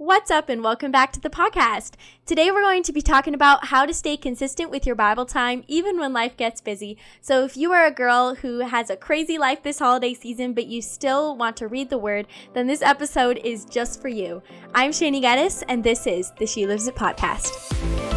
What's 0.00 0.30
up, 0.30 0.48
and 0.48 0.64
welcome 0.64 0.90
back 0.90 1.12
to 1.12 1.20
the 1.20 1.28
podcast. 1.28 1.92
Today, 2.24 2.50
we're 2.50 2.62
going 2.62 2.82
to 2.84 2.92
be 2.92 3.02
talking 3.02 3.34
about 3.34 3.66
how 3.66 3.84
to 3.84 3.92
stay 3.92 4.16
consistent 4.16 4.70
with 4.70 4.86
your 4.86 4.94
Bible 4.94 5.26
time 5.26 5.62
even 5.68 5.98
when 5.98 6.14
life 6.14 6.38
gets 6.38 6.62
busy. 6.62 6.96
So, 7.20 7.44
if 7.44 7.54
you 7.54 7.70
are 7.72 7.84
a 7.84 7.90
girl 7.90 8.36
who 8.36 8.60
has 8.60 8.88
a 8.88 8.96
crazy 8.96 9.36
life 9.36 9.62
this 9.62 9.78
holiday 9.78 10.14
season, 10.14 10.54
but 10.54 10.68
you 10.68 10.80
still 10.80 11.36
want 11.36 11.58
to 11.58 11.68
read 11.68 11.90
the 11.90 11.98
Word, 11.98 12.28
then 12.54 12.66
this 12.66 12.80
episode 12.80 13.42
is 13.44 13.66
just 13.66 14.00
for 14.00 14.08
you. 14.08 14.42
I'm 14.74 14.90
Shanie 14.90 15.20
Geddes, 15.20 15.64
and 15.68 15.84
this 15.84 16.06
is 16.06 16.32
the 16.38 16.46
She 16.46 16.66
Lives 16.66 16.88
It 16.88 16.94
podcast. 16.94 18.09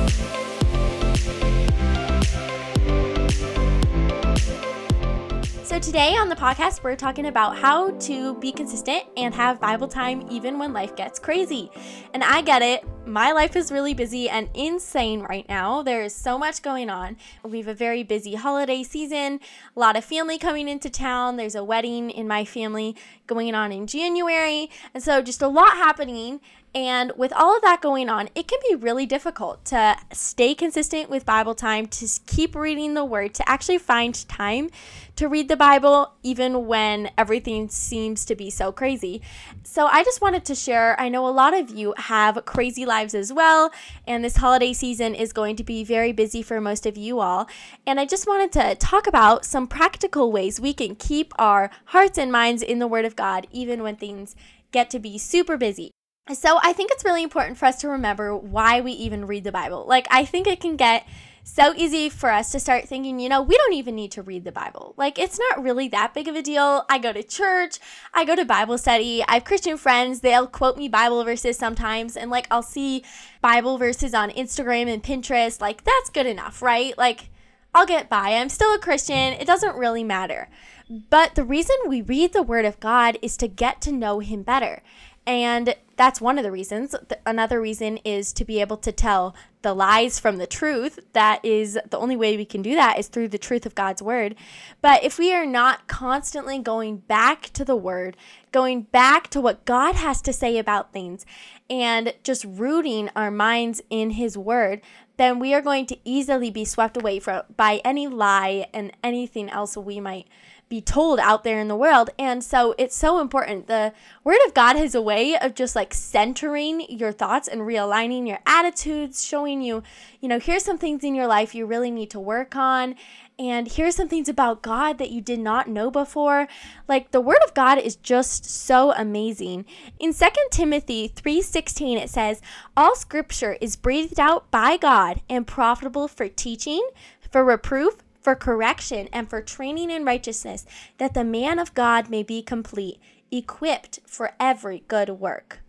So, 5.73 5.79
today 5.79 6.15
on 6.15 6.29
the 6.29 6.35
podcast, 6.35 6.83
we're 6.83 6.95
talking 6.95 7.25
about 7.25 7.57
how 7.57 7.89
to 7.89 8.35
be 8.35 8.51
consistent 8.51 9.05
and 9.17 9.33
have 9.33 9.59
Bible 9.59 9.87
time 9.87 10.23
even 10.29 10.59
when 10.59 10.71
life 10.71 10.95
gets 10.95 11.17
crazy. 11.17 11.71
And 12.13 12.23
I 12.23 12.43
get 12.43 12.61
it, 12.61 12.85
my 13.07 13.31
life 13.31 13.55
is 13.55 13.71
really 13.71 13.95
busy 13.95 14.29
and 14.29 14.49
insane 14.53 15.21
right 15.21 15.49
now. 15.49 15.81
There 15.81 16.03
is 16.03 16.13
so 16.13 16.37
much 16.37 16.61
going 16.61 16.91
on. 16.91 17.17
We 17.43 17.57
have 17.57 17.67
a 17.67 17.73
very 17.73 18.03
busy 18.03 18.35
holiday 18.35 18.83
season, 18.83 19.39
a 19.75 19.79
lot 19.79 19.95
of 19.95 20.05
family 20.05 20.37
coming 20.37 20.69
into 20.69 20.91
town. 20.91 21.37
There's 21.37 21.55
a 21.55 21.63
wedding 21.63 22.11
in 22.11 22.27
my 22.27 22.45
family 22.45 22.95
going 23.25 23.55
on 23.55 23.71
in 23.71 23.87
January. 23.87 24.69
And 24.93 25.01
so, 25.01 25.23
just 25.23 25.41
a 25.41 25.47
lot 25.47 25.71
happening. 25.71 26.39
And 26.75 27.11
with 27.15 27.31
all 27.33 27.55
of 27.55 27.61
that 27.61 27.81
going 27.81 28.09
on, 28.09 28.29
it 28.33 28.47
can 28.47 28.59
be 28.67 28.75
really 28.75 29.05
difficult 29.05 29.63
to 29.65 29.95
stay 30.11 30.55
consistent 30.55 31.07
with 31.07 31.23
Bible 31.23 31.53
time, 31.53 31.85
to 31.87 32.07
keep 32.25 32.55
reading 32.55 32.95
the 32.95 33.05
Word, 33.05 33.35
to 33.35 33.47
actually 33.47 33.77
find 33.77 34.27
time 34.27 34.71
to 35.15 35.27
read 35.27 35.47
the 35.47 35.55
Bible, 35.55 36.13
even 36.23 36.65
when 36.65 37.11
everything 37.15 37.69
seems 37.69 38.25
to 38.25 38.35
be 38.35 38.49
so 38.49 38.71
crazy. 38.71 39.21
So 39.63 39.85
I 39.85 40.03
just 40.03 40.19
wanted 40.19 40.45
to 40.45 40.55
share 40.55 40.99
I 40.99 41.09
know 41.09 41.27
a 41.27 41.29
lot 41.29 41.53
of 41.53 41.69
you 41.69 41.93
have 41.97 42.43
crazy 42.45 42.87
lives 42.87 43.13
as 43.13 43.31
well, 43.31 43.71
and 44.07 44.25
this 44.25 44.37
holiday 44.37 44.73
season 44.73 45.13
is 45.13 45.31
going 45.31 45.55
to 45.57 45.63
be 45.63 45.83
very 45.83 46.11
busy 46.11 46.41
for 46.41 46.59
most 46.59 46.87
of 46.87 46.97
you 46.97 47.19
all. 47.19 47.47
And 47.85 47.99
I 47.99 48.05
just 48.05 48.25
wanted 48.25 48.51
to 48.53 48.73
talk 48.75 49.05
about 49.05 49.45
some 49.45 49.67
practical 49.67 50.31
ways 50.31 50.59
we 50.59 50.73
can 50.73 50.95
keep 50.95 51.33
our 51.37 51.69
hearts 51.85 52.17
and 52.17 52.31
minds 52.31 52.63
in 52.63 52.79
the 52.79 52.87
Word 52.87 53.05
of 53.05 53.15
God, 53.15 53.45
even 53.51 53.83
when 53.83 53.95
things 53.95 54.35
get 54.71 54.89
to 54.89 54.97
be 54.97 55.19
super 55.19 55.55
busy. 55.55 55.91
So 56.31 56.57
I 56.63 56.71
think 56.71 56.91
it's 56.91 57.03
really 57.03 57.23
important 57.23 57.57
for 57.57 57.65
us 57.65 57.81
to 57.81 57.89
remember 57.89 58.35
why 58.35 58.79
we 58.79 58.93
even 58.93 59.27
read 59.27 59.43
the 59.43 59.51
Bible. 59.51 59.83
Like, 59.85 60.07
I 60.09 60.23
think 60.23 60.47
it 60.47 60.61
can 60.61 60.77
get 60.77 61.05
so 61.43 61.73
easy 61.75 62.07
for 62.07 62.29
us 62.29 62.49
to 62.53 62.61
start 62.61 62.87
thinking, 62.87 63.19
you 63.19 63.27
know, 63.27 63.41
we 63.41 63.57
don't 63.57 63.73
even 63.73 63.95
need 63.95 64.11
to 64.11 64.21
read 64.21 64.45
the 64.45 64.51
Bible. 64.51 64.93
Like, 64.95 65.19
it's 65.19 65.37
not 65.37 65.61
really 65.61 65.89
that 65.89 66.13
big 66.13 66.29
of 66.29 66.35
a 66.37 66.41
deal. 66.41 66.85
I 66.89 66.97
go 66.97 67.11
to 67.11 67.21
church, 67.23 67.77
I 68.13 68.23
go 68.23 68.37
to 68.37 68.45
Bible 68.45 68.77
study, 68.77 69.21
I 69.27 69.33
have 69.33 69.43
Christian 69.43 69.75
friends, 69.75 70.21
they'll 70.21 70.47
quote 70.47 70.77
me 70.77 70.87
Bible 70.87 71.21
verses 71.25 71.57
sometimes, 71.57 72.15
and 72.15 72.31
like, 72.31 72.47
I'll 72.49 72.63
see 72.63 73.03
Bible 73.41 73.77
verses 73.77 74.13
on 74.13 74.29
Instagram 74.29 74.87
and 74.87 75.03
Pinterest. 75.03 75.59
Like, 75.59 75.83
that's 75.83 76.09
good 76.09 76.25
enough, 76.25 76.61
right? 76.61 76.97
Like, 76.97 77.29
I'll 77.75 77.85
get 77.85 78.09
by. 78.09 78.35
I'm 78.35 78.49
still 78.49 78.73
a 78.73 78.79
Christian. 78.79 79.33
It 79.33 79.45
doesn't 79.45 79.75
really 79.75 80.05
matter. 80.05 80.47
But 80.89 81.35
the 81.35 81.43
reason 81.43 81.75
we 81.87 82.01
read 82.01 82.31
the 82.31 82.43
Word 82.43 82.65
of 82.65 82.79
God 82.79 83.17
is 83.21 83.35
to 83.37 83.47
get 83.47 83.81
to 83.81 83.91
know 83.91 84.19
Him 84.19 84.43
better. 84.43 84.83
And 85.25 85.75
that's 85.95 86.19
one 86.19 86.37
of 86.37 86.43
the 86.43 86.51
reasons. 86.51 86.95
Another 87.25 87.61
reason 87.61 87.97
is 87.97 88.33
to 88.33 88.43
be 88.43 88.59
able 88.59 88.77
to 88.77 88.91
tell 88.91 89.35
the 89.61 89.73
lies 89.73 90.19
from 90.19 90.37
the 90.37 90.47
truth. 90.47 90.99
That 91.13 91.43
is 91.45 91.79
the 91.89 91.97
only 91.97 92.15
way 92.15 92.35
we 92.35 92.45
can 92.45 92.61
do 92.61 92.75
that 92.75 92.99
is 92.99 93.07
through 93.07 93.29
the 93.29 93.37
truth 93.37 93.65
of 93.65 93.75
God's 93.75 94.01
word. 94.01 94.35
But 94.81 95.03
if 95.03 95.17
we 95.17 95.33
are 95.33 95.45
not 95.45 95.87
constantly 95.87 96.59
going 96.59 96.97
back 96.97 97.43
to 97.53 97.63
the 97.63 97.75
word, 97.75 98.17
going 98.51 98.81
back 98.81 99.29
to 99.29 99.39
what 99.39 99.65
God 99.65 99.95
has 99.95 100.21
to 100.23 100.33
say 100.33 100.57
about 100.57 100.91
things, 100.91 101.25
and 101.69 102.13
just 102.23 102.43
rooting 102.43 103.09
our 103.15 103.31
minds 103.31 103.81
in 103.89 104.11
his 104.11 104.37
word, 104.37 104.81
then 105.17 105.39
we 105.39 105.53
are 105.53 105.61
going 105.61 105.85
to 105.85 105.97
easily 106.03 106.49
be 106.49 106.65
swept 106.65 106.97
away 106.97 107.19
from 107.19 107.43
by 107.55 107.79
any 107.85 108.07
lie 108.07 108.67
and 108.73 108.91
anything 109.03 109.49
else 109.49 109.77
we 109.77 109.99
might 109.99 110.27
be 110.73 110.81
told 110.81 111.19
out 111.19 111.43
there 111.43 111.59
in 111.59 111.67
the 111.67 111.75
world. 111.75 112.09
And 112.17 112.43
so 112.43 112.73
it's 112.79 112.97
so 112.97 113.19
important. 113.21 113.67
The 113.67 113.93
Word 114.23 114.39
of 114.47 114.55
God 114.55 114.75
has 114.75 114.95
a 114.95 115.03
way 115.03 115.37
of 115.37 115.53
just 115.53 115.75
like 115.75 115.93
centering 115.93 116.81
your 116.89 117.11
thoughts 117.11 117.47
and 117.47 117.61
realigning 117.61 118.27
your 118.27 118.39
attitudes, 118.47 119.23
showing 119.23 119.61
you, 119.61 119.83
you 120.19 120.27
know, 120.27 120.39
here's 120.39 120.65
some 120.65 120.79
things 120.79 121.03
in 121.03 121.13
your 121.13 121.27
life 121.27 121.53
you 121.53 121.67
really 121.67 121.91
need 121.91 122.09
to 122.09 122.19
work 122.19 122.55
on. 122.55 122.95
And 123.37 123.67
here's 123.67 123.95
some 123.95 124.07
things 124.07 124.27
about 124.27 124.63
God 124.63 124.97
that 124.97 125.11
you 125.11 125.21
did 125.21 125.37
not 125.37 125.67
know 125.67 125.91
before. 125.91 126.47
Like 126.87 127.11
the 127.11 127.21
word 127.21 127.43
of 127.45 127.53
God 127.53 127.77
is 127.77 127.95
just 127.97 128.43
so 128.43 128.93
amazing. 128.93 129.65
In 129.99 130.11
2 130.11 130.49
Timothy 130.49 131.07
3:16 131.07 131.99
it 131.99 132.09
says, 132.09 132.41
"All 132.75 132.95
scripture 132.95 133.57
is 133.61 133.75
breathed 133.75 134.19
out 134.19 134.49
by 134.49 134.77
God 134.77 135.21
and 135.29 135.45
profitable 135.45 136.07
for 136.07 136.27
teaching, 136.27 136.81
for 137.29 137.43
reproof, 137.43 137.97
for 138.23 138.35
correction, 138.35 139.09
and 139.11 139.29
for 139.29 139.41
training 139.41 139.91
in 139.91 140.05
righteousness, 140.05 140.65
that 140.97 141.13
the 141.13 141.25
man 141.25 141.59
of 141.59 141.73
God 141.73 142.09
may 142.09 142.23
be 142.23 142.41
complete, 142.41 142.99
equipped 143.31 143.99
for 144.07 144.31
every 144.39 144.83
good 144.87 145.09
work. 145.09 145.59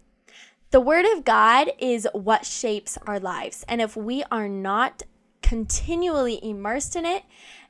The 0.71 0.81
Word 0.81 1.05
of 1.05 1.25
God 1.25 1.71
is 1.79 2.09
what 2.13 2.47
shapes 2.47 2.97
our 3.07 3.21
lives. 3.21 3.65
And 3.69 3.81
if 3.81 3.97
we 3.97 4.25
are 4.31 4.49
not 4.49 5.03
continually 5.43 6.39
immersed 6.43 6.97
in 6.97 7.05
it, 7.05 7.25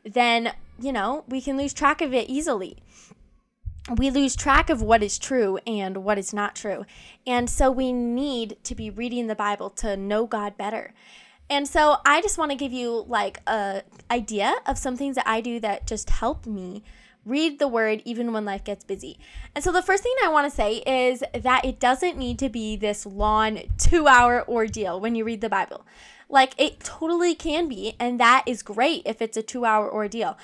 then, 0.05 0.53
you 0.79 0.93
know, 0.93 1.25
we 1.29 1.41
can 1.41 1.57
lose 1.57 1.75
track 1.75 2.01
of 2.01 2.15
it 2.15 2.29
easily. 2.29 2.79
We 3.99 4.11
lose 4.11 4.35
track 4.35 4.71
of 4.71 4.81
what 4.81 5.03
is 5.03 5.19
true 5.19 5.59
and 5.67 5.99
what 5.99 6.19
is 6.19 6.33
not 6.33 6.57
true. 6.57 6.87
And 7.27 7.51
so 7.51 7.71
we 7.71 7.93
need 7.93 8.57
to 8.65 8.75
be 8.75 8.89
reading 8.89 9.27
the 9.27 9.35
Bible 9.35 9.69
to 9.71 9.97
know 9.97 10.27
God 10.27 10.57
better. 10.57 10.95
And 11.51 11.69
so 11.69 11.99
I 12.07 12.21
just 12.21 12.39
want 12.39 12.51
to 12.51 12.57
give 12.57 12.73
you 12.73 13.05
like 13.07 13.41
a 13.47 13.83
idea 14.11 14.55
of 14.67 14.79
some 14.79 14.97
things 14.97 15.17
that 15.17 15.29
I 15.29 15.41
do 15.41 15.61
that 15.61 15.87
just 15.87 16.11
help 16.11 16.47
me 16.47 16.83
read 17.25 17.59
the 17.59 17.69
word 17.69 18.03
even 18.05 18.33
when 18.33 18.45
life 18.45 18.65
gets 18.65 18.85
busy. 18.85 19.19
And 19.55 19.65
so 19.65 19.73
the 19.73 19.83
first 19.83 20.03
thing 20.03 20.15
I 20.23 20.29
want 20.29 20.51
to 20.51 20.55
say 20.55 20.83
is 20.87 21.23
that 21.33 21.65
it 21.65 21.81
doesn't 21.81 22.19
need 22.19 22.39
to 22.41 22.49
be 22.49 22.77
this 22.77 23.07
long 23.07 23.57
2-hour 23.79 24.47
ordeal 24.49 25.01
when 25.01 25.15
you 25.15 25.25
read 25.25 25.41
the 25.41 25.49
Bible. 25.49 25.87
Like 26.29 26.55
it 26.59 26.81
totally 26.81 27.35
can 27.35 27.69
be, 27.69 27.95
and 27.99 28.21
that 28.21 28.45
is 28.47 28.63
great 28.63 29.03
if 29.05 29.23
it's 29.23 29.37
a 29.37 29.43
2-hour 29.43 29.91
ordeal. 29.93 30.37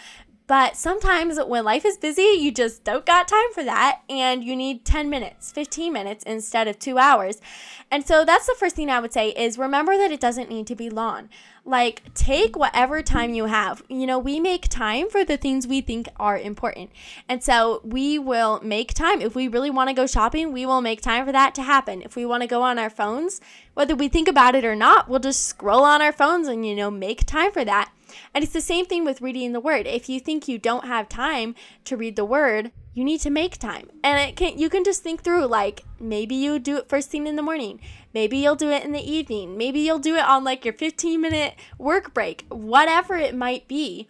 But 0.50 0.76
sometimes 0.76 1.38
when 1.38 1.62
life 1.62 1.84
is 1.84 1.96
busy, 1.96 2.22
you 2.22 2.50
just 2.50 2.82
don't 2.82 3.06
got 3.06 3.28
time 3.28 3.52
for 3.54 3.62
that 3.62 4.00
and 4.10 4.42
you 4.42 4.56
need 4.56 4.84
10 4.84 5.08
minutes, 5.08 5.52
15 5.52 5.92
minutes 5.92 6.24
instead 6.24 6.66
of 6.66 6.76
2 6.80 6.98
hours. 6.98 7.40
And 7.88 8.04
so 8.04 8.24
that's 8.24 8.48
the 8.48 8.56
first 8.58 8.74
thing 8.74 8.90
I 8.90 8.98
would 8.98 9.12
say 9.12 9.28
is 9.28 9.58
remember 9.58 9.96
that 9.96 10.10
it 10.10 10.18
doesn't 10.18 10.50
need 10.50 10.66
to 10.66 10.74
be 10.74 10.90
long. 10.90 11.28
Like 11.64 12.12
take 12.14 12.56
whatever 12.56 13.00
time 13.00 13.32
you 13.32 13.44
have. 13.44 13.84
You 13.88 14.08
know, 14.08 14.18
we 14.18 14.40
make 14.40 14.68
time 14.68 15.08
for 15.08 15.24
the 15.24 15.36
things 15.36 15.68
we 15.68 15.82
think 15.82 16.08
are 16.16 16.36
important. 16.36 16.90
And 17.28 17.44
so 17.44 17.80
we 17.84 18.18
will 18.18 18.60
make 18.60 18.92
time 18.92 19.20
if 19.20 19.36
we 19.36 19.46
really 19.46 19.70
want 19.70 19.88
to 19.88 19.94
go 19.94 20.08
shopping, 20.08 20.52
we 20.52 20.66
will 20.66 20.80
make 20.80 21.00
time 21.00 21.26
for 21.26 21.30
that 21.32 21.54
to 21.54 21.62
happen. 21.62 22.02
If 22.02 22.16
we 22.16 22.26
want 22.26 22.42
to 22.42 22.48
go 22.48 22.62
on 22.62 22.76
our 22.76 22.90
phones, 22.90 23.40
whether 23.74 23.94
we 23.94 24.08
think 24.08 24.26
about 24.26 24.56
it 24.56 24.64
or 24.64 24.74
not, 24.74 25.08
we'll 25.08 25.20
just 25.20 25.46
scroll 25.46 25.84
on 25.84 26.02
our 26.02 26.12
phones 26.12 26.48
and 26.48 26.66
you 26.66 26.74
know, 26.74 26.90
make 26.90 27.24
time 27.24 27.52
for 27.52 27.64
that. 27.64 27.92
And 28.34 28.44
it's 28.44 28.52
the 28.52 28.60
same 28.60 28.86
thing 28.86 29.04
with 29.04 29.20
reading 29.20 29.52
the 29.52 29.60
word. 29.60 29.86
If 29.86 30.08
you 30.08 30.20
think 30.20 30.48
you 30.48 30.58
don't 30.58 30.86
have 30.86 31.08
time 31.08 31.54
to 31.84 31.96
read 31.96 32.16
the 32.16 32.24
word, 32.24 32.72
you 32.92 33.04
need 33.04 33.20
to 33.20 33.30
make 33.30 33.58
time. 33.58 33.88
And 34.02 34.18
it 34.20 34.36
can 34.36 34.58
you 34.58 34.68
can 34.68 34.84
just 34.84 35.02
think 35.02 35.22
through 35.22 35.46
like 35.46 35.84
maybe 35.98 36.34
you 36.34 36.58
do 36.58 36.78
it 36.78 36.88
first 36.88 37.10
thing 37.10 37.26
in 37.26 37.36
the 37.36 37.42
morning. 37.42 37.80
Maybe 38.12 38.38
you'll 38.38 38.56
do 38.56 38.70
it 38.70 38.84
in 38.84 38.92
the 38.92 39.00
evening. 39.00 39.56
Maybe 39.56 39.80
you'll 39.80 39.98
do 39.98 40.16
it 40.16 40.24
on 40.24 40.44
like 40.44 40.64
your 40.64 40.74
15 40.74 41.20
minute 41.20 41.54
work 41.78 42.12
break. 42.12 42.44
Whatever 42.48 43.16
it 43.16 43.34
might 43.34 43.68
be, 43.68 44.08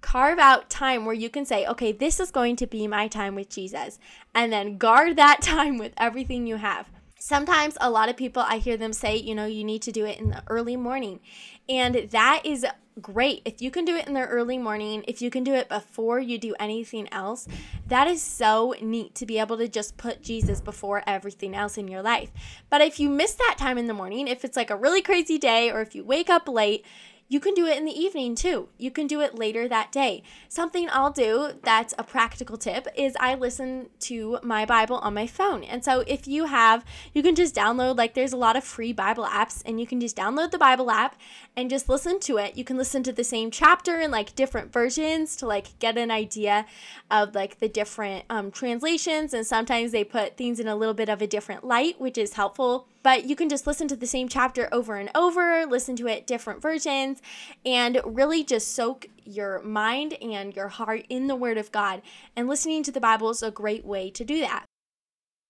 carve 0.00 0.38
out 0.38 0.70
time 0.70 1.04
where 1.04 1.14
you 1.14 1.30
can 1.30 1.44
say, 1.44 1.66
okay, 1.66 1.92
this 1.92 2.20
is 2.20 2.30
going 2.30 2.56
to 2.56 2.66
be 2.66 2.86
my 2.86 3.08
time 3.08 3.34
with 3.34 3.48
Jesus. 3.48 3.98
And 4.34 4.52
then 4.52 4.76
guard 4.76 5.16
that 5.16 5.40
time 5.42 5.78
with 5.78 5.92
everything 5.96 6.46
you 6.46 6.56
have. 6.56 6.90
Sometimes 7.20 7.76
a 7.80 7.90
lot 7.90 8.08
of 8.08 8.16
people, 8.16 8.44
I 8.46 8.58
hear 8.58 8.76
them 8.76 8.92
say, 8.92 9.16
you 9.16 9.34
know, 9.34 9.46
you 9.46 9.64
need 9.64 9.82
to 9.82 9.92
do 9.92 10.06
it 10.06 10.20
in 10.20 10.30
the 10.30 10.42
early 10.46 10.76
morning. 10.76 11.20
And 11.68 12.08
that 12.10 12.42
is 12.44 12.64
great. 13.00 13.42
If 13.44 13.62
you 13.62 13.70
can 13.70 13.84
do 13.84 13.94
it 13.94 14.06
in 14.06 14.14
the 14.14 14.26
early 14.26 14.58
morning, 14.58 15.04
if 15.06 15.22
you 15.22 15.30
can 15.30 15.44
do 15.44 15.54
it 15.54 15.68
before 15.68 16.18
you 16.18 16.38
do 16.38 16.54
anything 16.58 17.08
else, 17.12 17.46
that 17.86 18.08
is 18.08 18.22
so 18.22 18.74
neat 18.80 19.14
to 19.16 19.26
be 19.26 19.38
able 19.38 19.56
to 19.58 19.68
just 19.68 19.96
put 19.96 20.22
Jesus 20.22 20.60
before 20.60 21.02
everything 21.06 21.54
else 21.54 21.78
in 21.78 21.88
your 21.88 22.02
life. 22.02 22.30
But 22.70 22.80
if 22.80 22.98
you 22.98 23.08
miss 23.08 23.34
that 23.34 23.56
time 23.58 23.78
in 23.78 23.86
the 23.86 23.94
morning, 23.94 24.28
if 24.28 24.44
it's 24.44 24.56
like 24.56 24.70
a 24.70 24.76
really 24.76 25.02
crazy 25.02 25.38
day 25.38 25.70
or 25.70 25.80
if 25.80 25.94
you 25.94 26.04
wake 26.04 26.30
up 26.30 26.48
late, 26.48 26.84
you 27.28 27.40
can 27.40 27.52
do 27.52 27.66
it 27.66 27.76
in 27.76 27.84
the 27.84 27.92
evening 27.92 28.34
too. 28.34 28.68
You 28.78 28.90
can 28.90 29.06
do 29.06 29.20
it 29.20 29.38
later 29.38 29.68
that 29.68 29.92
day. 29.92 30.22
Something 30.48 30.88
I'll 30.90 31.10
do 31.10 31.52
that's 31.62 31.94
a 31.98 32.02
practical 32.02 32.56
tip 32.56 32.88
is 32.96 33.14
I 33.20 33.34
listen 33.34 33.90
to 34.00 34.38
my 34.42 34.64
Bible 34.64 34.96
on 34.96 35.12
my 35.12 35.26
phone. 35.26 35.62
And 35.62 35.84
so 35.84 36.00
if 36.06 36.26
you 36.26 36.46
have, 36.46 36.84
you 37.12 37.22
can 37.22 37.34
just 37.34 37.54
download, 37.54 37.98
like, 37.98 38.14
there's 38.14 38.32
a 38.32 38.38
lot 38.38 38.56
of 38.56 38.64
free 38.64 38.94
Bible 38.94 39.24
apps, 39.24 39.62
and 39.66 39.78
you 39.78 39.86
can 39.86 40.00
just 40.00 40.16
download 40.16 40.52
the 40.52 40.58
Bible 40.58 40.90
app 40.90 41.16
and 41.54 41.68
just 41.68 41.88
listen 41.88 42.18
to 42.20 42.38
it. 42.38 42.56
You 42.56 42.64
can 42.64 42.78
listen 42.78 43.02
to 43.02 43.12
the 43.12 43.24
same 43.24 43.50
chapter 43.50 44.00
in 44.00 44.10
like 44.10 44.34
different 44.34 44.72
versions 44.72 45.36
to 45.36 45.46
like 45.46 45.78
get 45.78 45.98
an 45.98 46.10
idea 46.10 46.64
of 47.10 47.34
like 47.34 47.58
the 47.58 47.68
different 47.68 48.24
um, 48.30 48.50
translations. 48.50 49.34
And 49.34 49.46
sometimes 49.46 49.92
they 49.92 50.04
put 50.04 50.36
things 50.38 50.58
in 50.58 50.68
a 50.68 50.76
little 50.76 50.94
bit 50.94 51.10
of 51.10 51.20
a 51.20 51.26
different 51.26 51.64
light, 51.64 52.00
which 52.00 52.16
is 52.16 52.34
helpful 52.34 52.86
but 53.08 53.24
you 53.24 53.34
can 53.34 53.48
just 53.48 53.66
listen 53.66 53.88
to 53.88 53.96
the 53.96 54.06
same 54.06 54.28
chapter 54.28 54.68
over 54.70 54.96
and 54.96 55.10
over, 55.14 55.64
listen 55.64 55.96
to 55.96 56.06
it 56.06 56.26
different 56.26 56.60
versions, 56.60 57.22
and 57.64 58.02
really 58.04 58.44
just 58.44 58.74
soak 58.74 59.06
your 59.24 59.62
mind 59.62 60.12
and 60.20 60.54
your 60.54 60.68
heart 60.68 61.06
in 61.08 61.26
the 61.26 61.34
Word 61.34 61.56
of 61.56 61.72
God. 61.72 62.02
And 62.36 62.46
listening 62.46 62.82
to 62.82 62.92
the 62.92 63.00
Bible 63.00 63.30
is 63.30 63.42
a 63.42 63.50
great 63.50 63.86
way 63.86 64.10
to 64.10 64.26
do 64.26 64.40
that. 64.40 64.66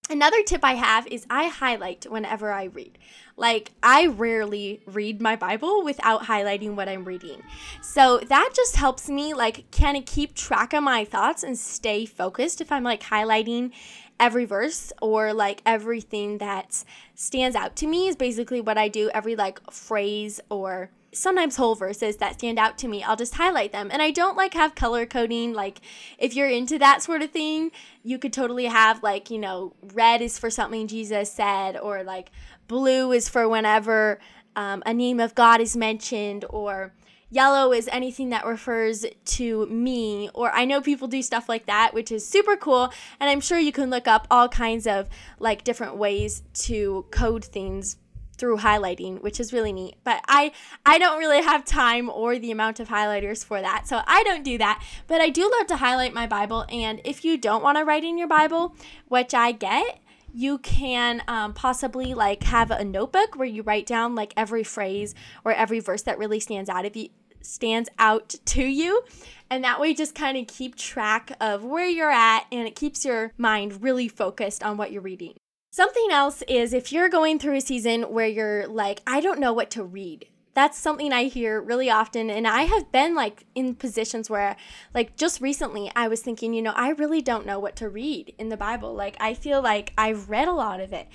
Another 0.09 0.41
tip 0.41 0.63
I 0.63 0.75
have 0.75 1.05
is 1.07 1.25
I 1.29 1.49
highlight 1.49 2.09
whenever 2.09 2.49
I 2.49 2.63
read. 2.63 2.97
Like, 3.35 3.73
I 3.83 4.07
rarely 4.07 4.79
read 4.85 5.21
my 5.21 5.35
Bible 5.35 5.83
without 5.83 6.23
highlighting 6.23 6.75
what 6.75 6.87
I'm 6.87 7.03
reading. 7.03 7.43
So 7.81 8.19
that 8.19 8.51
just 8.55 8.77
helps 8.77 9.09
me, 9.09 9.33
like, 9.33 9.69
kind 9.69 9.97
of 9.97 10.05
keep 10.05 10.33
track 10.33 10.71
of 10.71 10.83
my 10.83 11.03
thoughts 11.03 11.43
and 11.43 11.57
stay 11.57 12.05
focused 12.05 12.61
if 12.61 12.71
I'm 12.71 12.85
like 12.85 13.03
highlighting 13.03 13.71
every 14.19 14.45
verse 14.45 14.91
or 15.01 15.33
like 15.33 15.61
everything 15.65 16.39
that 16.39 16.83
stands 17.15 17.55
out 17.55 17.75
to 17.77 17.87
me 17.87 18.07
is 18.07 18.15
basically 18.15 18.61
what 18.61 18.77
I 18.77 18.87
do. 18.87 19.09
Every 19.13 19.35
like 19.35 19.59
phrase 19.71 20.39
or 20.49 20.91
sometimes 21.11 21.55
whole 21.55 21.75
verses 21.75 22.17
that 22.17 22.35
stand 22.35 22.59
out 22.59 22.77
to 22.77 22.87
me 22.87 23.01
i'll 23.03 23.15
just 23.15 23.35
highlight 23.35 23.71
them 23.71 23.89
and 23.91 24.01
i 24.01 24.11
don't 24.11 24.37
like 24.37 24.53
have 24.53 24.75
color 24.75 25.05
coding 25.05 25.53
like 25.53 25.81
if 26.17 26.35
you're 26.35 26.49
into 26.49 26.77
that 26.77 27.01
sort 27.01 27.21
of 27.21 27.31
thing 27.31 27.71
you 28.03 28.19
could 28.19 28.31
totally 28.31 28.65
have 28.65 29.01
like 29.01 29.29
you 29.31 29.39
know 29.39 29.73
red 29.93 30.21
is 30.21 30.37
for 30.37 30.49
something 30.49 30.87
jesus 30.87 31.31
said 31.31 31.75
or 31.77 32.03
like 32.03 32.29
blue 32.67 33.11
is 33.11 33.27
for 33.27 33.49
whenever 33.49 34.19
um, 34.55 34.83
a 34.85 34.93
name 34.93 35.19
of 35.19 35.33
god 35.33 35.59
is 35.59 35.75
mentioned 35.75 36.45
or 36.49 36.93
yellow 37.29 37.71
is 37.71 37.87
anything 37.91 38.29
that 38.29 38.45
refers 38.45 39.05
to 39.25 39.65
me 39.67 40.29
or 40.33 40.51
i 40.51 40.65
know 40.65 40.81
people 40.81 41.07
do 41.07 41.21
stuff 41.21 41.47
like 41.47 41.65
that 41.65 41.93
which 41.93 42.11
is 42.11 42.27
super 42.27 42.55
cool 42.55 42.91
and 43.19 43.29
i'm 43.29 43.39
sure 43.39 43.59
you 43.59 43.71
can 43.71 43.89
look 43.89 44.07
up 44.07 44.27
all 44.31 44.47
kinds 44.49 44.87
of 44.87 45.07
like 45.39 45.63
different 45.63 45.95
ways 45.95 46.43
to 46.53 47.05
code 47.11 47.45
things 47.45 47.97
through 48.39 48.57
highlighting, 48.57 49.21
which 49.21 49.39
is 49.39 49.51
really 49.53 49.73
neat. 49.73 49.95
But 50.03 50.21
I 50.27 50.53
I 50.85 50.97
don't 50.97 51.19
really 51.19 51.43
have 51.43 51.65
time 51.65 52.09
or 52.09 52.39
the 52.39 52.51
amount 52.51 52.79
of 52.79 52.87
highlighters 52.87 53.43
for 53.43 53.61
that. 53.61 53.87
So 53.87 54.01
I 54.07 54.23
don't 54.23 54.43
do 54.43 54.57
that. 54.57 54.81
But 55.07 55.21
I 55.21 55.29
do 55.29 55.51
love 55.57 55.67
to 55.67 55.75
highlight 55.75 56.13
my 56.13 56.25
Bible 56.25 56.65
and 56.69 57.01
if 57.03 57.23
you 57.23 57.37
don't 57.37 57.61
want 57.61 57.77
to 57.77 57.83
write 57.83 58.03
in 58.03 58.17
your 58.17 58.27
Bible, 58.27 58.75
which 59.07 59.33
I 59.33 59.51
get, 59.51 59.99
you 60.33 60.59
can 60.59 61.23
um, 61.27 61.53
possibly 61.53 62.13
like 62.13 62.43
have 62.43 62.71
a 62.71 62.83
notebook 62.83 63.35
where 63.35 63.47
you 63.47 63.63
write 63.63 63.85
down 63.85 64.15
like 64.15 64.33
every 64.37 64.63
phrase 64.63 65.15
or 65.43 65.51
every 65.51 65.79
verse 65.79 66.03
that 66.03 66.17
really 66.17 66.39
stands 66.39 66.69
out 66.69 66.85
if 66.85 66.95
you 66.95 67.09
stands 67.41 67.89
out 67.97 68.35
to 68.45 68.63
you 68.63 69.03
and 69.49 69.63
that 69.63 69.79
way 69.79 69.93
just 69.93 70.15
kind 70.15 70.37
of 70.37 70.47
keep 70.47 70.75
track 70.75 71.31
of 71.41 71.63
where 71.63 71.87
you're 71.87 72.11
at 72.11 72.45
and 72.51 72.67
it 72.67 72.75
keeps 72.75 73.05
your 73.05 73.33
mind 73.37 73.81
really 73.81 74.07
focused 74.07 74.63
on 74.63 74.77
what 74.77 74.91
you're 74.91 75.01
reading 75.01 75.33
Something 75.71 76.07
else 76.11 76.41
is 76.47 76.73
if 76.73 76.91
you're 76.91 77.09
going 77.09 77.37
through 77.37 77.57
a 77.57 77.61
season 77.61 78.01
where 78.03 78.27
you're 78.27 78.65
like, 78.67 79.01
I 79.05 79.19
don't 79.19 79.39
know 79.39 79.53
what 79.53 79.69
to 79.71 79.83
read. 79.83 80.27
That's 80.55 80.79
something 80.79 81.13
I 81.13 81.25
hear 81.25 81.61
really 81.61 81.91
often. 81.91 82.31
And 82.31 82.47
I 82.47 82.63
have 82.63 82.91
been 82.91 83.13
like 83.13 83.45
in 83.53 83.75
positions 83.75 84.31
where, 84.31 84.55
like, 84.95 85.15
just 85.15 85.39
recently, 85.39 85.91
I 85.95 86.07
was 86.07 86.21
thinking, 86.21 86.55
you 86.55 86.63
know, 86.63 86.73
I 86.75 86.89
really 86.89 87.21
don't 87.21 87.45
know 87.45 87.59
what 87.59 87.75
to 87.77 87.87
read 87.87 88.33
in 88.39 88.49
the 88.49 88.57
Bible. 88.57 88.95
Like, 88.95 89.15
I 89.19 89.35
feel 89.35 89.61
like 89.61 89.93
I've 89.95 90.27
read 90.27 90.47
a 90.47 90.53
lot 90.53 90.79
of 90.79 90.91
it. 90.91 91.07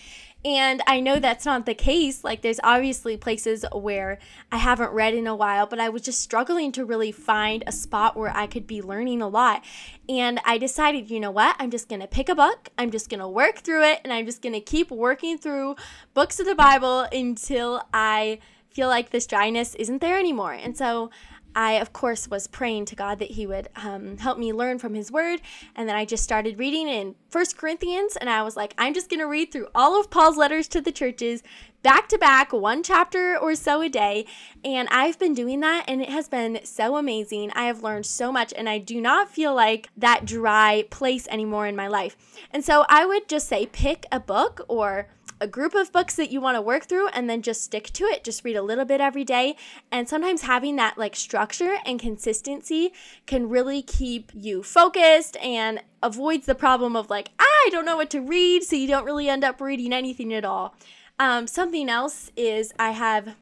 And 0.44 0.82
I 0.87 1.00
know 1.00 1.19
that's 1.19 1.46
not 1.46 1.64
the 1.64 1.75
case. 1.75 2.23
Like, 2.23 2.43
there's 2.43 2.61
obviously 2.62 3.17
places 3.17 3.64
where 3.73 4.19
I 4.52 4.58
haven't 4.58 4.93
read 4.93 5.14
in 5.14 5.26
a 5.26 5.35
while, 5.35 5.67
but 5.67 5.81
I 5.81 5.88
was 5.88 6.02
just 6.02 6.20
struggling 6.20 6.70
to 6.73 6.85
really 6.85 7.12
find 7.12 7.64
a 7.67 7.73
spot 7.73 8.14
where 8.14 8.31
I 8.37 8.46
could 8.46 8.67
be 8.67 8.82
learning 8.82 9.23
a 9.23 9.29
lot. 9.29 9.64
And 10.06 10.41
I 10.44 10.58
decided, 10.58 11.11
you 11.11 11.19
know 11.19 11.31
what? 11.31 11.56
I'm 11.58 11.70
just 11.70 11.88
going 11.88 12.02
to 12.02 12.06
pick 12.06 12.29
a 12.29 12.35
book, 12.35 12.69
I'm 12.76 12.91
just 12.91 13.08
going 13.08 13.20
to 13.20 13.29
work 13.29 13.61
through 13.61 13.85
it, 13.85 14.00
and 14.05 14.12
I'm 14.12 14.26
just 14.26 14.43
going 14.43 14.52
to 14.52 14.61
keep 14.61 14.91
working 14.91 15.38
through 15.38 15.76
books 16.12 16.38
of 16.38 16.46
the 16.46 16.55
Bible 16.55 17.06
until 17.11 17.82
I 17.94 18.38
feel 18.69 18.88
like 18.88 19.11
this 19.11 19.26
dryness 19.26 19.75
isn't 19.76 20.00
there 20.00 20.19
anymore. 20.19 20.52
And 20.52 20.76
so 20.76 21.11
I, 21.55 21.75
of 21.75 21.93
course, 21.93 22.29
was 22.29 22.47
praying 22.47 22.87
to 22.87 22.97
God 22.97 23.19
that 23.19 23.33
He 23.33 23.47
would 23.47 23.69
um, 23.77 24.19
help 24.19 24.39
me 24.39 24.53
learn 24.53 24.79
from 24.79 24.95
His 24.95 25.11
Word. 25.11 25.41
And 25.75 25.89
then 25.89 25.97
I 25.97 26.05
just 26.05 26.25
started 26.25 26.59
reading 26.59 26.89
in 26.89 27.15
First 27.29 27.56
Corinthians, 27.56 28.17
and 28.17 28.29
I 28.29 28.43
was 28.43 28.56
like, 28.56 28.75
I'm 28.79 28.95
just 28.95 29.09
going 29.09 29.21
to 29.21 29.27
read 29.27 29.53
through 29.53 29.69
all 29.75 29.99
of 29.99 30.11
Paul's 30.11 30.37
letters 30.37 30.69
to 30.69 30.81
the 30.81 30.93
churches 30.93 31.43
back 31.83 32.09
to 32.09 32.19
back, 32.19 32.53
one 32.53 32.83
chapter 32.83 33.37
or 33.37 33.55
so 33.55 33.83
a 33.83 33.89
day. 33.89 34.25
And 34.65 34.89
I've 34.91 35.19
been 35.19 35.35
doing 35.35 35.61
that, 35.61 35.85
and 35.87 36.01
it 36.01 36.09
has 36.09 36.29
been 36.29 36.61
so 36.65 36.97
amazing. 36.97 37.53
I 37.55 37.65
have 37.65 37.83
learned 37.83 38.06
so 38.06 38.33
much, 38.33 38.53
and 38.56 38.69
I 38.69 38.79
do 38.79 39.01
not 39.01 39.29
feel 39.29 39.55
like 39.55 39.91
that 39.97 40.25
dry 40.25 40.87
place 40.91 41.29
anymore 41.29 41.67
in 41.67 41.77
my 41.77 41.87
life. 41.87 42.17
And 42.51 42.65
so 42.65 42.87
I 42.89 43.05
would 43.05 43.29
just 43.29 43.49
say, 43.49 43.67
pick 43.67 44.06
a 44.11 44.19
book 44.19 44.65
or 44.67 45.09
a 45.41 45.47
group 45.47 45.75
of 45.75 45.93
books 45.93 46.15
that 46.17 46.31
you 46.31 46.41
want 46.41 46.57
to 46.57 46.63
work 46.63 46.85
through 46.85 47.09
and 47.09 47.29
then 47.29 47.43
just 47.43 47.63
stick 47.63 47.91
to 47.93 48.05
it. 48.05 48.25
Just 48.25 48.45
read 48.45 48.57
a 48.57 48.63
little 48.63 48.85
bit 48.85 49.01
every 49.01 49.25
day. 49.25 49.57
And 49.91 50.09
sometimes 50.09 50.43
having 50.43 50.77
that 50.77 50.99
like 50.99 51.17
structure 51.17 51.79
and 51.85 51.99
consistency 52.01 52.93
can 53.27 53.49
really 53.49 53.83
keep 53.83 54.33
you 54.35 54.63
focused 54.63 55.37
and 55.39 55.83
avoids 56.03 56.47
the 56.47 56.55
problem 56.55 56.97
of 56.97 57.11
like, 57.11 57.31
I 57.39 57.69
don't 57.71 57.85
know 57.85 57.97
what 57.97 58.11
to 58.11 58.21
read. 58.21 58.63
So 58.65 58.77
you 58.77 58.89
don't 58.89 59.05
really 59.05 59.29
end 59.29 59.45
up 59.45 59.61
reading 59.61 59.93
anything 59.93 60.33
at 60.33 60.45
all. 60.45 60.75
Um, 61.19 61.47
something 61.47 61.89
else 61.89 62.31
is 62.37 62.73
I 62.79 62.91
have 62.91 63.37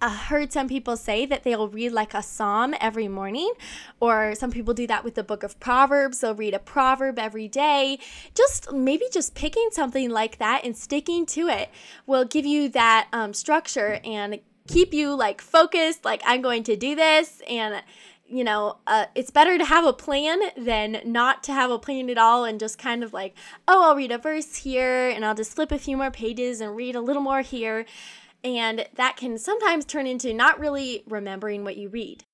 I 0.00 0.10
heard 0.10 0.52
some 0.52 0.68
people 0.68 0.96
say 0.98 1.24
that 1.24 1.42
they'll 1.42 1.68
read 1.68 1.92
like 1.92 2.12
a 2.12 2.22
psalm 2.22 2.74
every 2.80 3.08
morning, 3.08 3.50
or 3.98 4.34
some 4.34 4.50
people 4.50 4.74
do 4.74 4.86
that 4.86 5.04
with 5.04 5.14
the 5.14 5.22
book 5.22 5.42
of 5.42 5.58
Proverbs. 5.58 6.20
They'll 6.20 6.34
read 6.34 6.52
a 6.52 6.58
proverb 6.58 7.18
every 7.18 7.48
day. 7.48 7.98
Just 8.34 8.72
maybe 8.72 9.06
just 9.10 9.34
picking 9.34 9.68
something 9.72 10.10
like 10.10 10.36
that 10.36 10.64
and 10.64 10.76
sticking 10.76 11.24
to 11.26 11.48
it 11.48 11.70
will 12.06 12.26
give 12.26 12.44
you 12.44 12.68
that 12.70 13.08
um, 13.12 13.32
structure 13.32 14.00
and 14.04 14.40
keep 14.68 14.92
you 14.92 15.14
like 15.14 15.40
focused, 15.40 16.04
like, 16.04 16.20
I'm 16.26 16.42
going 16.42 16.64
to 16.64 16.76
do 16.76 16.94
this. 16.94 17.40
And, 17.48 17.82
you 18.28 18.44
know, 18.44 18.76
uh, 18.86 19.06
it's 19.14 19.30
better 19.30 19.56
to 19.56 19.64
have 19.64 19.86
a 19.86 19.94
plan 19.94 20.40
than 20.58 21.00
not 21.06 21.42
to 21.44 21.54
have 21.54 21.70
a 21.70 21.78
plan 21.78 22.10
at 22.10 22.18
all 22.18 22.44
and 22.44 22.60
just 22.60 22.76
kind 22.78 23.02
of 23.02 23.14
like, 23.14 23.34
oh, 23.66 23.90
I'll 23.90 23.96
read 23.96 24.12
a 24.12 24.18
verse 24.18 24.56
here 24.56 25.08
and 25.08 25.24
I'll 25.24 25.34
just 25.34 25.54
flip 25.54 25.72
a 25.72 25.78
few 25.78 25.96
more 25.96 26.10
pages 26.10 26.60
and 26.60 26.76
read 26.76 26.96
a 26.96 27.00
little 27.00 27.22
more 27.22 27.40
here 27.40 27.86
and 28.46 28.86
that 28.94 29.16
can 29.16 29.38
sometimes 29.38 29.84
turn 29.84 30.06
into 30.06 30.32
not 30.32 30.60
really 30.60 31.02
remembering 31.08 31.64
what 31.64 31.76
you 31.76 31.88
read. 31.88 32.24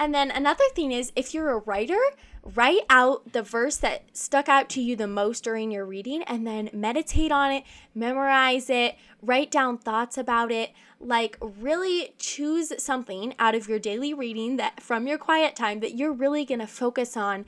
And 0.00 0.14
then 0.14 0.30
another 0.30 0.64
thing 0.74 0.92
is 0.92 1.12
if 1.14 1.32
you're 1.32 1.50
a 1.50 1.58
writer, 1.58 2.00
write 2.42 2.80
out 2.88 3.32
the 3.32 3.42
verse 3.42 3.76
that 3.76 4.04
stuck 4.16 4.48
out 4.48 4.70
to 4.70 4.80
you 4.80 4.96
the 4.96 5.06
most 5.06 5.44
during 5.44 5.70
your 5.70 5.84
reading 5.84 6.22
and 6.22 6.46
then 6.46 6.70
meditate 6.72 7.30
on 7.30 7.52
it, 7.52 7.64
memorize 7.94 8.70
it, 8.70 8.96
write 9.22 9.50
down 9.50 9.76
thoughts 9.76 10.16
about 10.16 10.50
it. 10.50 10.72
Like, 10.98 11.36
really 11.40 12.14
choose 12.18 12.72
something 12.82 13.34
out 13.38 13.54
of 13.54 13.68
your 13.68 13.78
daily 13.78 14.12
reading 14.12 14.56
that 14.56 14.82
from 14.82 15.06
your 15.06 15.18
quiet 15.18 15.54
time 15.54 15.80
that 15.80 15.94
you're 15.96 16.12
really 16.12 16.44
going 16.44 16.60
to 16.60 16.66
focus 16.66 17.16
on 17.16 17.44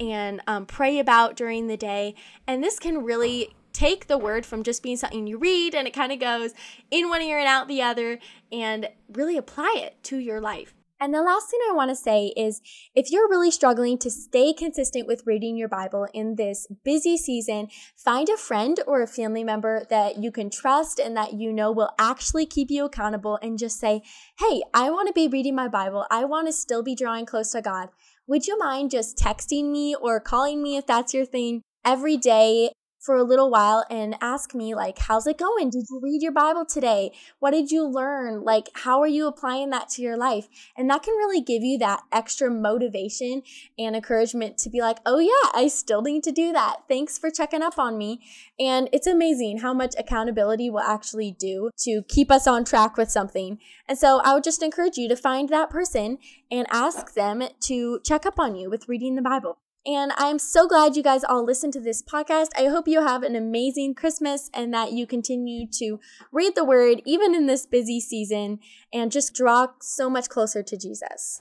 and 0.00 0.40
um, 0.46 0.64
pray 0.66 0.98
about 0.98 1.36
during 1.36 1.66
the 1.66 1.76
day. 1.76 2.14
And 2.46 2.62
this 2.62 2.78
can 2.78 3.04
really 3.04 3.54
take 3.76 4.06
the 4.06 4.16
word 4.16 4.46
from 4.46 4.62
just 4.62 4.82
being 4.82 4.96
something 4.96 5.26
you 5.26 5.36
read 5.38 5.74
and 5.74 5.86
it 5.86 5.92
kind 5.92 6.10
of 6.10 6.18
goes 6.18 6.52
in 6.90 7.10
one 7.10 7.20
ear 7.20 7.38
and 7.38 7.46
out 7.46 7.68
the 7.68 7.82
other 7.82 8.18
and 8.50 8.88
really 9.12 9.36
apply 9.36 9.74
it 9.76 10.02
to 10.04 10.16
your 10.16 10.40
life. 10.40 10.72
And 10.98 11.12
the 11.12 11.20
last 11.20 11.50
thing 11.50 11.60
I 11.68 11.74
want 11.74 11.90
to 11.90 11.94
say 11.94 12.32
is 12.38 12.62
if 12.94 13.10
you're 13.10 13.28
really 13.28 13.50
struggling 13.50 13.98
to 13.98 14.10
stay 14.10 14.54
consistent 14.54 15.06
with 15.06 15.26
reading 15.26 15.54
your 15.54 15.68
Bible 15.68 16.08
in 16.14 16.36
this 16.36 16.66
busy 16.84 17.18
season, 17.18 17.68
find 17.94 18.30
a 18.30 18.38
friend 18.38 18.80
or 18.86 19.02
a 19.02 19.06
family 19.06 19.44
member 19.44 19.84
that 19.90 20.22
you 20.22 20.32
can 20.32 20.48
trust 20.48 20.98
and 20.98 21.14
that 21.14 21.34
you 21.34 21.52
know 21.52 21.70
will 21.70 21.90
actually 21.98 22.46
keep 22.46 22.70
you 22.70 22.86
accountable 22.86 23.38
and 23.42 23.58
just 23.58 23.78
say, 23.78 24.00
Hey, 24.38 24.62
I 24.72 24.90
want 24.90 25.08
to 25.08 25.12
be 25.12 25.28
reading 25.28 25.54
my 25.54 25.68
Bible. 25.68 26.06
I 26.10 26.24
want 26.24 26.48
to 26.48 26.52
still 26.52 26.82
be 26.82 26.94
drawing 26.94 27.26
close 27.26 27.50
to 27.50 27.60
God. 27.60 27.90
Would 28.26 28.46
you 28.46 28.58
mind 28.58 28.90
just 28.90 29.18
texting 29.18 29.70
me 29.70 29.94
or 29.94 30.18
calling 30.18 30.62
me 30.62 30.78
if 30.78 30.86
that's 30.86 31.12
your 31.12 31.26
thing 31.26 31.60
every 31.84 32.16
day 32.16 32.70
for 33.06 33.16
a 33.16 33.22
little 33.22 33.50
while 33.50 33.86
and 33.88 34.16
ask 34.20 34.54
me 34.54 34.74
like 34.74 34.98
how's 34.98 35.26
it 35.28 35.38
going? 35.38 35.70
Did 35.70 35.86
you 35.88 36.00
read 36.02 36.20
your 36.22 36.32
bible 36.32 36.66
today? 36.66 37.12
What 37.38 37.52
did 37.52 37.70
you 37.70 37.86
learn? 37.86 38.42
Like 38.42 38.68
how 38.74 39.00
are 39.00 39.06
you 39.06 39.28
applying 39.28 39.70
that 39.70 39.88
to 39.90 40.02
your 40.02 40.16
life? 40.16 40.48
And 40.76 40.90
that 40.90 41.04
can 41.04 41.14
really 41.14 41.40
give 41.40 41.62
you 41.62 41.78
that 41.78 42.02
extra 42.12 42.50
motivation 42.50 43.42
and 43.78 43.94
encouragement 43.94 44.58
to 44.58 44.70
be 44.70 44.80
like 44.80 44.98
oh 45.06 45.20
yeah 45.20 45.50
i 45.54 45.68
still 45.68 46.02
need 46.02 46.24
to 46.24 46.32
do 46.32 46.52
that. 46.52 46.82
Thanks 46.88 47.16
for 47.16 47.30
checking 47.30 47.62
up 47.62 47.78
on 47.78 47.96
me. 47.96 48.20
And 48.58 48.88
it's 48.92 49.06
amazing 49.06 49.58
how 49.58 49.72
much 49.72 49.94
accountability 49.96 50.68
will 50.68 50.80
actually 50.80 51.30
do 51.30 51.70
to 51.84 52.02
keep 52.08 52.30
us 52.30 52.48
on 52.48 52.64
track 52.64 52.96
with 52.96 53.10
something. 53.10 53.60
And 53.88 53.96
so 53.96 54.20
i 54.24 54.34
would 54.34 54.44
just 54.44 54.62
encourage 54.62 54.98
you 54.98 55.08
to 55.08 55.16
find 55.16 55.48
that 55.50 55.70
person 55.70 56.18
and 56.50 56.66
ask 56.70 57.14
them 57.14 57.44
to 57.60 58.00
check 58.04 58.26
up 58.26 58.40
on 58.40 58.56
you 58.56 58.68
with 58.68 58.88
reading 58.88 59.14
the 59.14 59.22
bible 59.22 59.58
and 59.86 60.12
I'm 60.16 60.40
so 60.40 60.66
glad 60.66 60.96
you 60.96 61.02
guys 61.02 61.22
all 61.22 61.44
listened 61.44 61.72
to 61.74 61.80
this 61.80 62.02
podcast. 62.02 62.48
I 62.58 62.64
hope 62.64 62.88
you 62.88 63.06
have 63.06 63.22
an 63.22 63.36
amazing 63.36 63.94
Christmas 63.94 64.50
and 64.52 64.74
that 64.74 64.92
you 64.92 65.06
continue 65.06 65.68
to 65.74 66.00
read 66.32 66.56
the 66.56 66.64
word 66.64 67.00
even 67.06 67.34
in 67.34 67.46
this 67.46 67.66
busy 67.66 68.00
season 68.00 68.58
and 68.92 69.12
just 69.12 69.32
draw 69.32 69.68
so 69.80 70.10
much 70.10 70.28
closer 70.28 70.62
to 70.64 70.76
Jesus. 70.76 71.40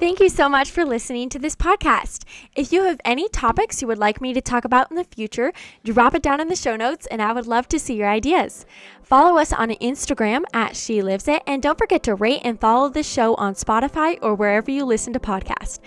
Thank 0.00 0.18
you 0.18 0.30
so 0.30 0.48
much 0.48 0.70
for 0.70 0.82
listening 0.82 1.28
to 1.28 1.38
this 1.38 1.54
podcast. 1.54 2.24
If 2.56 2.72
you 2.72 2.84
have 2.84 3.02
any 3.04 3.28
topics 3.28 3.82
you 3.82 3.88
would 3.88 3.98
like 3.98 4.22
me 4.22 4.32
to 4.32 4.40
talk 4.40 4.64
about 4.64 4.90
in 4.90 4.96
the 4.96 5.04
future, 5.04 5.52
drop 5.84 6.14
it 6.14 6.22
down 6.22 6.40
in 6.40 6.48
the 6.48 6.56
show 6.56 6.74
notes 6.74 7.06
and 7.08 7.20
I 7.20 7.34
would 7.34 7.46
love 7.46 7.68
to 7.68 7.78
see 7.78 7.96
your 7.96 8.08
ideas. 8.08 8.64
Follow 9.02 9.36
us 9.36 9.52
on 9.52 9.68
Instagram 9.72 10.44
at 10.54 10.74
She 10.74 11.02
Lives 11.02 11.28
It 11.28 11.42
and 11.46 11.62
don't 11.62 11.76
forget 11.76 12.02
to 12.04 12.14
rate 12.14 12.40
and 12.44 12.58
follow 12.58 12.88
the 12.88 13.02
show 13.02 13.34
on 13.34 13.52
Spotify 13.52 14.18
or 14.22 14.34
wherever 14.34 14.70
you 14.70 14.86
listen 14.86 15.12
to 15.12 15.20
podcasts. 15.20 15.80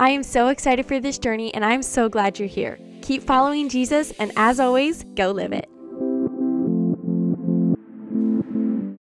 I 0.00 0.10
am 0.10 0.24
so 0.24 0.48
excited 0.48 0.84
for 0.86 0.98
this 0.98 1.20
journey 1.20 1.54
and 1.54 1.64
I'm 1.64 1.84
so 1.84 2.08
glad 2.08 2.40
you're 2.40 2.48
here. 2.48 2.76
Keep 3.02 3.22
following 3.22 3.68
Jesus 3.68 4.10
and 4.18 4.32
as 4.34 4.58
always, 4.58 5.04
go 5.14 5.30
live 5.30 5.52
it. 5.52 5.68